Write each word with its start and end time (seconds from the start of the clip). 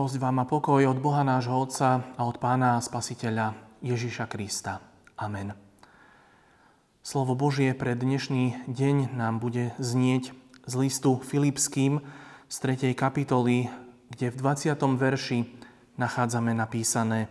Milosť 0.00 0.16
vám 0.16 0.40
a 0.40 0.48
pokoj 0.48 0.80
od 0.88 0.96
Boha 0.96 1.20
nášho 1.20 1.52
Otca 1.52 2.00
a 2.16 2.24
od 2.24 2.40
Pána 2.40 2.80
a 2.80 2.80
Spasiteľa 2.80 3.52
Ježiša 3.84 4.32
Krista. 4.32 4.80
Amen. 5.20 5.52
Slovo 7.04 7.36
Božie 7.36 7.76
pre 7.76 7.92
dnešný 7.92 8.64
deň 8.64 9.12
nám 9.12 9.44
bude 9.44 9.76
znieť 9.76 10.32
z 10.64 10.72
listu 10.80 11.20
Filipským 11.20 12.00
z 12.48 12.56
3. 12.64 12.96
kapitoly, 12.96 13.68
kde 14.08 14.32
v 14.32 14.36
20. 14.40 14.72
verši 14.96 15.44
nachádzame 16.00 16.56
napísané 16.56 17.28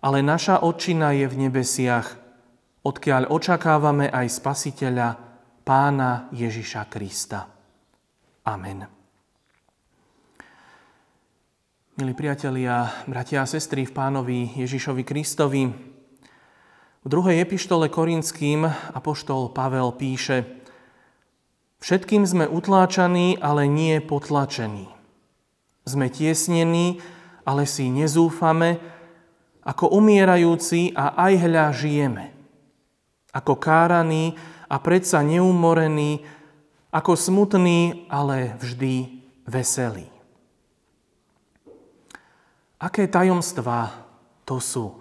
Ale 0.00 0.24
naša 0.24 0.64
odčina 0.64 1.12
je 1.12 1.28
v 1.28 1.36
nebesiach, 1.36 2.16
odkiaľ 2.80 3.28
očakávame 3.28 4.08
aj 4.08 4.40
Spasiteľa, 4.40 5.20
Pána 5.68 6.32
Ježiša 6.32 6.88
Krista. 6.88 7.44
Amen. 8.48 8.99
Milí 12.00 12.16
priatelia, 12.16 12.88
bratia 13.04 13.44
a 13.44 13.50
sestry 13.50 13.84
v 13.84 13.92
pánovi 13.92 14.56
Ježišovi 14.56 15.04
Kristovi, 15.04 15.68
v 15.68 17.06
druhej 17.12 17.44
epištole 17.44 17.92
Korinským 17.92 18.64
apoštol 18.96 19.52
Pavel 19.52 19.92
píše 19.92 20.48
Všetkým 21.76 22.24
sme 22.24 22.48
utláčaní, 22.48 23.36
ale 23.36 23.68
nie 23.68 24.00
potlačení. 24.00 24.88
Sme 25.84 26.08
tiesnení, 26.08 27.04
ale 27.44 27.68
si 27.68 27.92
nezúfame, 27.92 28.80
ako 29.60 29.92
umierajúci 29.92 30.96
a 30.96 31.20
aj 31.20 31.32
hľa 31.36 31.66
žijeme. 31.76 32.32
Ako 33.28 33.60
káraní 33.60 34.40
a 34.72 34.80
predsa 34.80 35.20
neumorení, 35.20 36.24
ako 36.96 37.12
smutní, 37.12 38.08
ale 38.08 38.56
vždy 38.56 39.20
veselí. 39.44 40.19
Aké 42.80 43.04
tajomstvá 43.04 43.92
to 44.48 44.56
sú? 44.56 44.96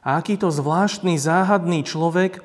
A 0.00 0.16
aký 0.16 0.38
to 0.38 0.48
zvláštny, 0.48 1.18
záhadný 1.18 1.82
človek, 1.82 2.38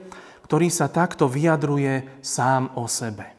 ktorý 0.50 0.74
sa 0.74 0.90
takto 0.90 1.30
vyjadruje 1.30 2.10
sám 2.26 2.74
o 2.74 2.90
sebe. 2.90 3.32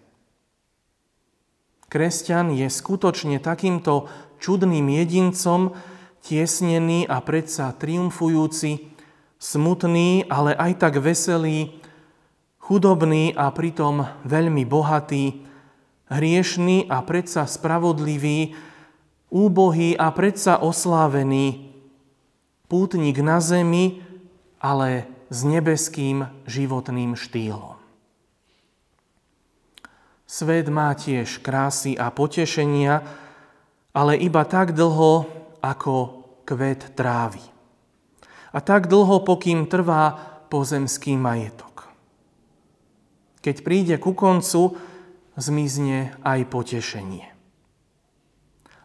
Kresťan 1.90 2.54
je 2.54 2.66
skutočne 2.70 3.42
takýmto 3.42 4.06
čudným 4.38 4.86
jedincom, 5.02 5.74
tiesnený 6.22 7.06
a 7.06 7.22
predsa 7.22 7.74
triumfujúci, 7.74 8.90
smutný, 9.38 10.26
ale 10.26 10.54
aj 10.54 10.72
tak 10.82 10.98
veselý, 10.98 11.78
chudobný 12.58 13.34
a 13.34 13.50
pritom 13.54 14.02
veľmi 14.26 14.66
bohatý, 14.66 15.46
hriešný 16.10 16.90
a 16.90 17.02
predsa 17.06 17.46
spravodlivý, 17.46 18.58
úbohý 19.30 19.98
a 19.98 20.10
predsa 20.14 20.58
oslávený, 20.62 21.72
pútnik 22.66 23.18
na 23.22 23.38
zemi, 23.42 24.02
ale 24.62 25.06
s 25.30 25.42
nebeským 25.42 26.26
životným 26.46 27.18
štýlom. 27.18 27.76
Svet 30.26 30.66
má 30.66 30.90
tiež 30.90 31.38
krásy 31.38 31.94
a 31.94 32.10
potešenia, 32.10 33.06
ale 33.94 34.18
iba 34.18 34.42
tak 34.42 34.74
dlho, 34.74 35.30
ako 35.62 35.94
kvet 36.42 36.98
trávy. 36.98 37.42
A 38.50 38.58
tak 38.58 38.90
dlho, 38.90 39.22
pokým 39.22 39.70
trvá 39.70 40.18
pozemský 40.50 41.14
majetok. 41.14 41.86
Keď 43.38 43.56
príde 43.62 43.94
ku 44.02 44.18
koncu, 44.18 44.74
zmizne 45.38 46.18
aj 46.26 46.40
potešenie. 46.50 47.35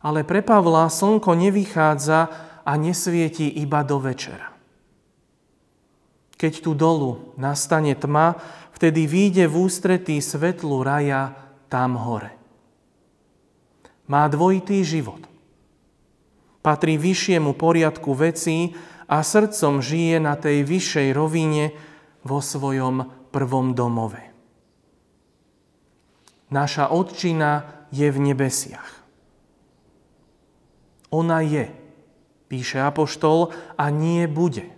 Ale 0.01 0.25
pre 0.25 0.41
Pavla 0.41 0.89
slnko 0.89 1.37
nevychádza 1.37 2.19
a 2.65 2.71
nesvieti 2.77 3.45
iba 3.61 3.85
do 3.85 4.01
večera. 4.01 4.49
Keď 6.41 6.53
tu 6.65 6.73
dolu 6.73 7.37
nastane 7.37 7.93
tma, 7.93 8.33
vtedy 8.73 9.05
výjde 9.05 9.45
v 9.45 9.55
ústretí 9.61 10.17
svetlu 10.17 10.81
raja 10.81 11.37
tam 11.69 12.01
hore. 12.01 12.33
Má 14.09 14.25
dvojitý 14.25 14.81
život. 14.81 15.21
Patrí 16.65 16.97
vyššiemu 16.97 17.53
poriadku 17.53 18.17
vecí 18.17 18.73
a 19.05 19.21
srdcom 19.21 19.85
žije 19.85 20.17
na 20.17 20.33
tej 20.33 20.65
vyššej 20.65 21.07
rovine 21.13 21.73
vo 22.25 22.41
svojom 22.41 23.29
prvom 23.29 23.73
domove. 23.77 24.21
Naša 26.51 26.89
odčina 26.89 27.85
je 27.93 28.09
v 28.09 28.17
nebesiach. 28.17 29.00
Ona 31.11 31.43
je, 31.43 31.67
píše 32.47 32.79
Apoštol, 32.79 33.51
a 33.75 33.91
nie 33.91 34.25
bude. 34.31 34.71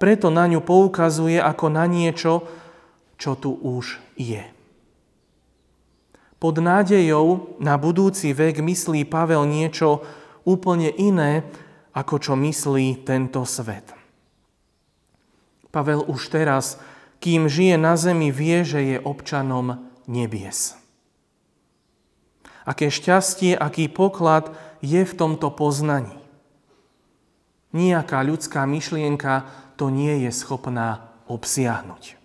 Preto 0.00 0.30
na 0.32 0.46
ňu 0.48 0.62
poukazuje 0.62 1.36
ako 1.36 1.66
na 1.68 1.84
niečo, 1.84 2.46
čo 3.18 3.34
tu 3.34 3.52
už 3.52 3.98
je. 4.14 4.46
Pod 6.38 6.62
nádejou 6.62 7.58
na 7.58 7.74
budúci 7.74 8.30
vek 8.30 8.62
myslí 8.62 9.02
Pavel 9.10 9.42
niečo 9.42 10.06
úplne 10.46 10.86
iné, 10.94 11.42
ako 11.90 12.22
čo 12.22 12.32
myslí 12.38 13.02
tento 13.02 13.42
svet. 13.42 13.90
Pavel 15.74 16.06
už 16.06 16.30
teraz, 16.30 16.78
kým 17.18 17.50
žije 17.50 17.74
na 17.74 17.98
zemi, 17.98 18.30
vie, 18.30 18.62
že 18.62 18.80
je 18.86 18.96
občanom 19.02 19.82
nebies. 20.06 20.77
Aké 22.68 22.92
šťastie, 22.92 23.56
aký 23.56 23.88
poklad 23.88 24.52
je 24.84 25.00
v 25.00 25.16
tomto 25.16 25.48
poznaní. 25.56 26.12
Nijaká 27.72 28.20
ľudská 28.20 28.68
myšlienka 28.68 29.48
to 29.80 29.88
nie 29.88 30.28
je 30.28 30.30
schopná 30.36 31.08
obsiahnuť. 31.32 32.20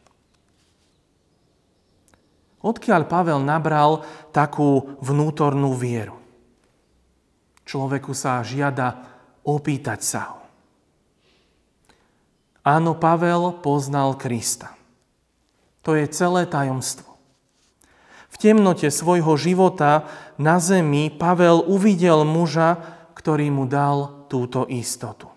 Odkiaľ 2.63 3.01
Pavel 3.07 3.39
nabral 3.43 4.03
takú 4.31 4.99
vnútornú 5.03 5.75
vieru? 5.75 6.15
Človeku 7.63 8.15
sa 8.15 8.43
žiada 8.43 9.03
opýtať 9.43 9.99
sa 9.99 10.21
ho. 10.31 10.39
Áno, 12.63 12.95
Pavel 12.95 13.59
poznal 13.59 14.15
Krista. 14.15 14.71
To 15.83 15.99
je 15.99 16.07
celé 16.07 16.47
tajomstvo. 16.47 17.12
V 18.33 18.35
temnote 18.41 18.89
svojho 18.89 19.37
života 19.37 20.09
na 20.41 20.57
zemi 20.57 21.13
Pavel 21.13 21.61
uvidel 21.69 22.25
muža, 22.25 22.81
ktorý 23.13 23.53
mu 23.53 23.69
dal 23.69 24.25
túto 24.25 24.65
istotu. 24.65 25.29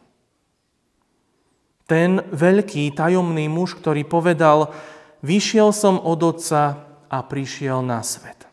Ten 1.84 2.24
veľký 2.32 2.90
tajomný 2.96 3.46
muž, 3.46 3.78
ktorý 3.78 4.02
povedal, 4.08 4.74
vyšiel 5.22 5.70
som 5.70 6.00
od 6.00 6.18
Otca 6.24 6.82
a 7.06 7.18
prišiel 7.22 7.84
na 7.84 8.02
svet. 8.02 8.48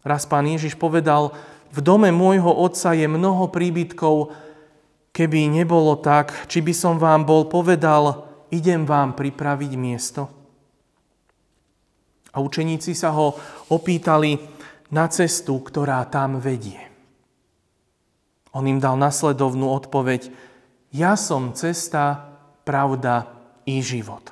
Raz 0.00 0.24
pán 0.24 0.48
Ježiš 0.48 0.78
povedal, 0.78 1.34
v 1.74 1.82
dome 1.82 2.14
môjho 2.14 2.48
Otca 2.48 2.94
je 2.94 3.10
mnoho 3.10 3.50
príbytkov, 3.50 4.30
keby 5.10 5.50
nebolo 5.50 5.98
tak, 5.98 6.46
či 6.46 6.62
by 6.62 6.70
som 6.70 7.02
vám 7.02 7.26
bol 7.26 7.50
povedal, 7.50 8.30
idem 8.54 8.86
vám 8.86 9.18
pripraviť 9.18 9.72
miesto. 9.74 10.43
A 12.34 12.42
učeníci 12.42 12.98
sa 12.98 13.14
ho 13.14 13.38
opýtali 13.70 14.42
na 14.90 15.06
cestu, 15.06 15.62
ktorá 15.62 16.02
tam 16.10 16.42
vedie. 16.42 16.78
On 18.54 18.62
im 18.66 18.78
dal 18.78 18.98
nasledovnú 18.98 19.70
odpoveď. 19.70 20.30
Ja 20.94 21.18
som 21.18 21.54
cesta, 21.54 22.34
pravda 22.62 23.26
i 23.66 23.82
život. 23.82 24.30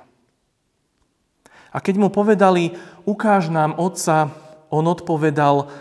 A 1.73 1.81
keď 1.81 1.95
mu 1.99 2.09
povedali, 2.13 2.77
ukáž 3.09 3.49
nám 3.49 3.75
Otca, 3.81 4.31
on 4.69 4.85
odpovedal, 4.87 5.73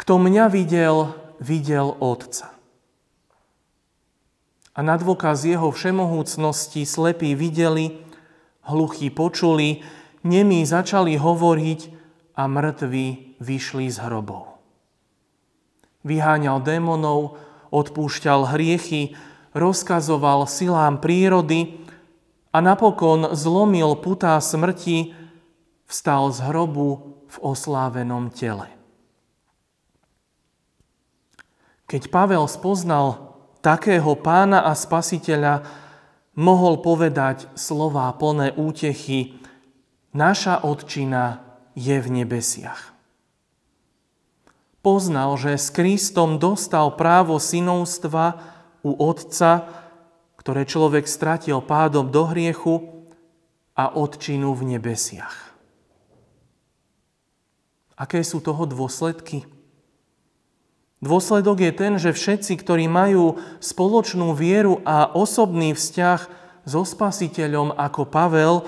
kto 0.00 0.14
mňa 0.18 0.44
videl, 0.50 1.14
videl 1.38 1.94
Otca. 2.00 2.50
A 4.78 4.80
na 4.80 4.94
dôkaz 4.94 5.42
jeho 5.42 5.74
všemohúcnosti 5.74 6.86
slepí 6.86 7.34
videli, 7.34 7.98
hluchí 8.62 9.10
počuli, 9.10 9.82
nemí 10.22 10.64
začali 10.66 11.18
hovoriť 11.18 11.80
a 12.38 12.46
mŕtvi 12.46 13.38
vyšli 13.42 13.90
z 13.90 13.98
hrobov. 14.06 14.58
Vyháňal 16.06 16.62
démonov, 16.62 17.36
odpúšťal 17.74 18.54
hriechy, 18.54 19.18
rozkazoval 19.52 20.46
silám 20.46 21.02
prírody 21.02 21.82
a 22.54 22.62
napokon 22.62 23.34
zlomil 23.34 23.98
putá 23.98 24.38
smrti, 24.38 25.12
vstal 25.88 26.30
z 26.30 26.38
hrobu 26.46 27.18
v 27.28 27.36
oslávenom 27.42 28.30
tele. 28.32 28.70
Keď 31.88 32.12
Pavel 32.12 32.44
spoznal 32.44 33.36
takého 33.64 34.12
pána 34.20 34.68
a 34.68 34.76
spasiteľa, 34.76 35.64
mohol 36.36 36.84
povedať 36.84 37.48
slová 37.56 38.12
plné 38.14 38.52
útechy 38.54 39.37
Naša 40.18 40.66
odčina 40.66 41.46
je 41.78 41.94
v 42.02 42.08
nebesiach. 42.10 42.90
poznal, 44.82 45.36
že 45.36 45.54
s 45.60 45.70
Kristom 45.70 46.40
dostal 46.40 46.96
právo 46.96 47.36
synovstva 47.36 48.40
u 48.80 48.96
Otca, 48.98 49.68
ktoré 50.40 50.64
človek 50.64 51.04
stratil 51.04 51.60
pádom 51.60 52.08
do 52.08 52.24
hriechu 52.24 53.06
a 53.76 53.92
odčinu 53.92 54.56
v 54.56 54.74
nebesiach. 54.74 55.54
Aké 57.94 58.24
sú 58.24 58.40
toho 58.40 58.64
dôsledky? 58.64 59.44
Dôsledok 60.98 61.62
je 61.62 61.72
ten, 61.76 61.94
že 62.00 62.16
všetci, 62.16 62.58
ktorí 62.58 62.90
majú 62.90 63.38
spoločnú 63.62 64.34
vieru 64.34 64.82
a 64.82 65.06
osobný 65.14 65.76
vzťah 65.76 66.20
so 66.66 66.82
Spasiteľom 66.82 67.76
ako 67.76 68.02
Pavel, 68.08 68.66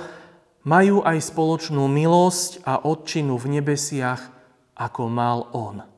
majú 0.66 1.04
aj 1.04 1.18
spoločnú 1.20 1.88
milosť 1.88 2.64
a 2.68 2.80
odčinu 2.80 3.36
v 3.40 3.60
nebesiach, 3.60 4.22
ako 4.76 5.02
mal 5.08 5.48
on 5.52 5.90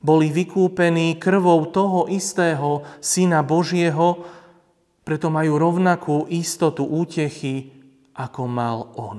boli 0.00 0.32
vykúpení 0.32 1.20
krvou 1.20 1.68
toho 1.68 2.08
istého 2.08 2.88
Syna 3.04 3.44
Božieho, 3.44 4.24
preto 5.04 5.28
majú 5.28 5.60
rovnakú 5.60 6.24
istotu 6.32 6.88
útechy, 6.88 7.72
ako 8.16 8.42
mal 8.48 8.88
on. 8.96 9.18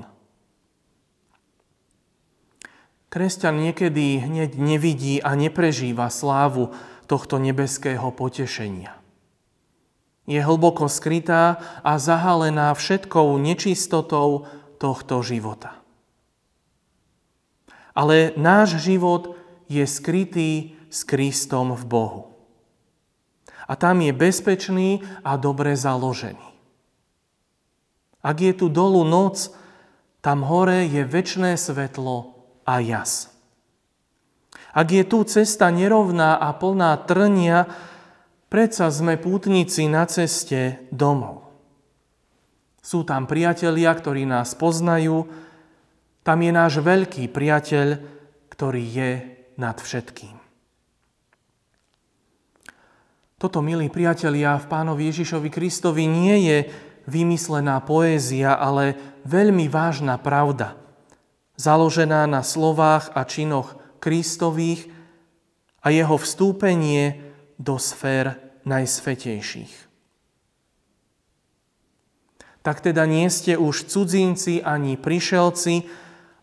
Kresťan 3.12 3.60
niekedy 3.60 4.24
hneď 4.24 4.56
nevidí 4.56 5.20
a 5.20 5.36
neprežíva 5.36 6.08
slávu 6.08 6.72
tohto 7.06 7.38
nebeského 7.38 8.08
potešenia. 8.16 9.01
Je 10.30 10.38
hlboko 10.38 10.86
skrytá 10.86 11.58
a 11.82 11.98
zahalená 11.98 12.74
všetkou 12.74 13.42
nečistotou 13.42 14.46
tohto 14.78 15.22
života. 15.26 15.78
Ale 17.92 18.32
náš 18.40 18.80
život 18.80 19.36
je 19.68 19.84
skrytý 19.84 20.78
s 20.92 21.04
Kristom 21.04 21.76
v 21.76 21.84
Bohu. 21.88 22.24
A 23.68 23.80
tam 23.80 24.04
je 24.04 24.12
bezpečný 24.12 25.00
a 25.24 25.40
dobre 25.40 25.76
založený. 25.80 26.52
Ak 28.22 28.38
je 28.38 28.54
tu 28.54 28.70
dolu 28.70 29.02
noc, 29.08 29.50
tam 30.22 30.46
hore 30.46 30.86
je 30.86 31.02
väčšné 31.02 31.58
svetlo 31.58 32.38
a 32.68 32.78
jas. 32.78 33.32
Ak 34.72 34.94
je 34.94 35.04
tu 35.04 35.26
cesta 35.26 35.68
nerovná 35.74 36.38
a 36.38 36.54
plná 36.56 36.96
trnia, 37.04 37.68
predsa 38.52 38.92
sme 38.92 39.16
pútnici 39.16 39.88
na 39.88 40.04
ceste 40.04 40.84
domov. 40.92 41.48
Sú 42.84 43.08
tam 43.08 43.24
priatelia, 43.24 43.96
ktorí 43.96 44.28
nás 44.28 44.52
poznajú, 44.60 45.32
tam 46.28 46.38
je 46.44 46.52
náš 46.52 46.84
veľký 46.84 47.32
priateľ, 47.32 47.88
ktorý 48.52 48.84
je 48.84 49.12
nad 49.56 49.80
všetkým. 49.80 50.36
Toto, 53.40 53.58
milí 53.64 53.90
priatelia, 53.90 54.60
v 54.60 54.70
pánovi 54.70 55.10
Ježišovi 55.10 55.50
Kristovi 55.50 56.06
nie 56.06 56.46
je 56.46 56.58
vymyslená 57.10 57.82
poézia, 57.82 58.54
ale 58.54 58.94
veľmi 59.26 59.66
vážna 59.66 60.22
pravda, 60.22 60.78
založená 61.58 62.30
na 62.30 62.46
slovách 62.46 63.10
a 63.18 63.26
činoch 63.26 63.78
Kristových 63.98 64.94
a 65.82 65.90
jeho 65.90 66.18
vstúpenie 66.22 67.34
do 67.62 67.78
sfér 67.78 68.41
najsvetejších. 68.64 69.92
Tak 72.62 72.78
teda 72.86 73.10
nie 73.10 73.26
ste 73.34 73.58
už 73.58 73.90
cudzinci 73.90 74.62
ani 74.62 74.94
prišelci, 74.94 75.90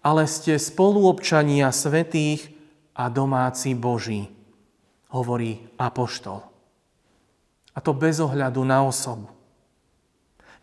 ale 0.02 0.26
ste 0.26 0.58
spoluobčania 0.58 1.70
svetých 1.70 2.50
a 2.98 3.06
domáci 3.06 3.78
Boží, 3.78 4.26
hovorí 5.14 5.62
Apoštol. 5.78 6.42
A 7.74 7.78
to 7.78 7.94
bez 7.94 8.18
ohľadu 8.18 8.66
na 8.66 8.82
osobu. 8.82 9.30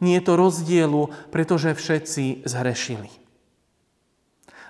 Nie 0.04 0.20
je 0.20 0.28
to 0.28 0.34
rozdielu, 0.36 1.08
pretože 1.32 1.72
všetci 1.72 2.44
zhrešili. 2.44 3.08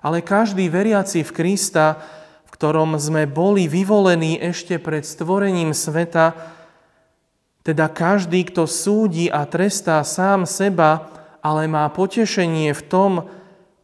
Ale 0.06 0.22
každý 0.22 0.70
veriaci 0.70 1.26
v 1.26 1.34
Krista, 1.34 1.98
v 2.46 2.50
ktorom 2.54 2.94
sme 3.02 3.26
boli 3.26 3.66
vyvolení 3.66 4.38
ešte 4.38 4.78
pred 4.78 5.02
stvorením 5.02 5.74
sveta, 5.74 6.38
teda 7.66 7.90
každý, 7.90 8.46
kto 8.46 8.70
súdi 8.70 9.26
a 9.26 9.42
trestá 9.50 10.06
sám 10.06 10.46
seba, 10.46 11.10
ale 11.42 11.66
má 11.66 11.90
potešenie 11.90 12.78
v 12.78 12.82
tom, 12.86 13.12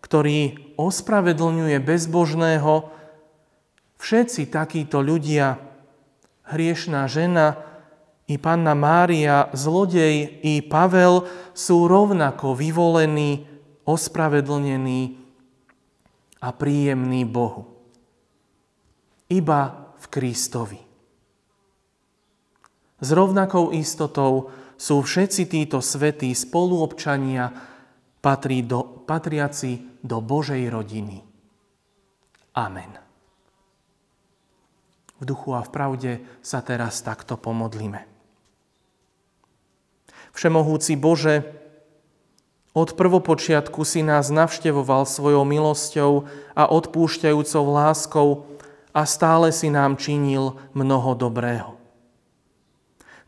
ktorý 0.06 0.72
ospravedlňuje 0.78 1.82
bezbožného, 1.82 3.02
Všetci 4.02 4.50
takíto 4.50 4.98
ľudia, 4.98 5.62
hriešná 6.50 7.06
žena, 7.06 7.62
i 8.26 8.42
panna 8.42 8.74
Mária, 8.74 9.54
zlodej, 9.54 10.42
i 10.42 10.66
Pavel 10.66 11.30
sú 11.54 11.86
rovnako 11.86 12.58
vyvolení, 12.58 13.46
ospravedlnení 13.86 15.22
a 16.42 16.50
príjemní 16.50 17.30
Bohu. 17.30 17.70
Iba 19.30 19.94
v 20.02 20.06
Kristovi. 20.10 20.91
S 23.02 23.10
rovnakou 23.10 23.74
istotou 23.74 24.54
sú 24.78 25.02
všetci 25.02 25.50
títo 25.50 25.82
svetí 25.82 26.32
spoluobčania 26.32 27.50
patrí 28.22 28.62
do, 28.62 28.86
patriaci 29.06 30.00
do 30.06 30.22
Božej 30.22 30.70
rodiny. 30.70 31.26
Amen 32.54 33.02
v 35.22 35.24
duchu 35.30 35.54
a 35.54 35.62
v 35.62 35.70
pravde 35.70 36.12
sa 36.42 36.66
teraz 36.66 37.06
takto 37.06 37.38
pomodlíme. 37.38 38.10
Všemohúci 40.34 40.98
Bože, 40.98 41.46
od 42.74 42.98
prvopočiatku 42.98 43.86
si 43.86 44.02
nás 44.02 44.34
navštevoval 44.34 45.06
svojou 45.06 45.46
milosťou 45.46 46.26
a 46.58 46.64
odpúšťajúcou 46.72 47.64
láskou 47.70 48.30
a 48.96 49.06
stále 49.06 49.54
si 49.54 49.70
nám 49.70 50.00
činil 50.02 50.58
mnoho 50.74 51.14
dobrého. 51.14 51.81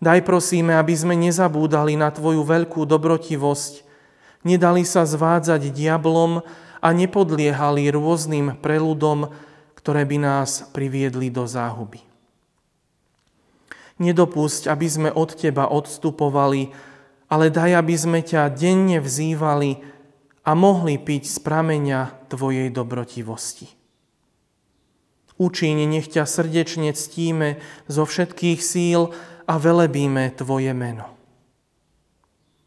Daj 0.04 0.20
prosíme, 0.28 0.76
aby 0.76 0.92
sme 0.92 1.16
nezabúdali 1.16 1.96
na 1.96 2.12
Tvoju 2.12 2.44
veľkú 2.44 2.84
dobrotivosť, 2.84 3.88
nedali 4.44 4.84
sa 4.84 5.08
zvádzať 5.08 5.72
diablom 5.72 6.44
a 6.84 6.88
nepodliehali 6.92 7.88
rôznym 7.88 8.60
preludom, 8.60 9.32
ktoré 9.80 10.04
by 10.04 10.18
nás 10.20 10.68
priviedli 10.76 11.32
do 11.32 11.48
záhuby. 11.48 12.04
Nedopusť, 14.04 14.68
aby 14.68 14.88
sme 14.92 15.10
od 15.16 15.40
Teba 15.40 15.72
odstupovali, 15.72 16.76
ale 17.32 17.48
daj, 17.48 17.72
aby 17.80 17.96
sme 17.96 18.20
ťa 18.20 18.52
denne 18.52 19.00
vzývali 19.00 19.80
a 20.44 20.52
mohli 20.52 21.00
piť 21.00 21.32
z 21.32 21.38
prameňa 21.40 22.28
Tvojej 22.28 22.68
dobrotivosti. 22.76 23.72
Učiň, 25.40 25.88
nech 25.88 26.12
ťa 26.12 26.28
srdečne 26.28 26.92
ctíme 26.92 27.64
zo 27.88 28.04
všetkých 28.04 28.60
síl 28.60 29.16
a 29.48 29.54
velebíme 29.60 30.32
Tvoje 30.36 30.72
meno. 30.72 31.10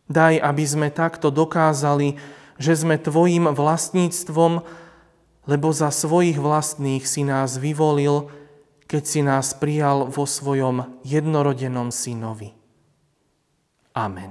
Daj, 0.07 0.39
aby 0.39 0.65
sme 0.65 0.89
takto 0.95 1.35
dokázali, 1.35 2.15
že 2.57 2.73
sme 2.79 2.97
Tvojim 2.97 3.51
vlastníctvom, 3.51 4.63
lebo 5.47 5.69
za 5.71 5.91
svojich 5.91 6.39
vlastných 6.39 7.03
si 7.07 7.23
nás 7.27 7.59
vyvolil, 7.59 8.31
keď 8.87 9.03
si 9.03 9.21
nás 9.23 9.55
prijal 9.55 10.07
vo 10.07 10.27
svojom 10.27 11.03
jednorodenom 11.03 11.91
synovi. 11.91 12.55
Amen. 13.95 14.31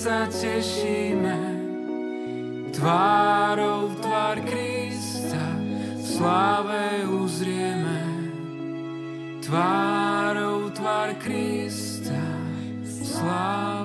sa 0.00 0.24
tešíme, 0.32 1.36
tvárou 2.72 3.92
v 3.92 3.94
tvár 4.00 4.40
Krista, 4.48 5.44
v 5.92 6.00
sláve 6.00 7.04
uzrieme. 7.04 8.00
Tvárou 9.44 10.72
v 10.72 10.72
tvár 10.72 11.10
Krista, 11.20 12.16
v 12.80 12.88
sláve 12.88 13.79